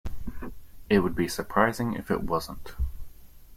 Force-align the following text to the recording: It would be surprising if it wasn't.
It 0.89 1.01
would 1.01 1.13
be 1.13 1.27
surprising 1.27 1.93
if 1.93 2.09
it 2.09 2.23
wasn't. 2.23 2.75